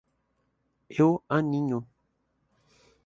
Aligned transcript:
Eu 1.01 1.23
aninho. 1.29 1.79